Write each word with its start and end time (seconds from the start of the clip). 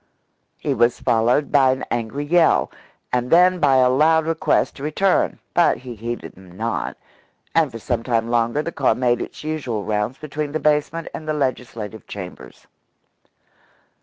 He 0.57 0.73
was 0.73 0.99
followed 0.99 1.51
by 1.51 1.69
an 1.69 1.85
angry 1.91 2.25
yell, 2.25 2.71
and 3.13 3.29
then 3.29 3.59
by 3.59 3.75
a 3.75 3.87
loud 3.91 4.25
request 4.25 4.77
to 4.77 4.83
return, 4.83 5.37
but 5.53 5.77
he 5.77 5.93
heeded 5.93 6.33
them 6.33 6.57
not, 6.57 6.97
and 7.53 7.71
for 7.71 7.77
some 7.77 8.01
time 8.01 8.27
longer 8.27 8.63
the 8.63 8.71
car 8.71 8.95
made 8.95 9.21
its 9.21 9.43
usual 9.43 9.83
rounds 9.83 10.17
between 10.17 10.53
the 10.53 10.59
basement 10.59 11.07
and 11.13 11.27
the 11.27 11.33
legislative 11.33 12.07
chambers. 12.07 12.65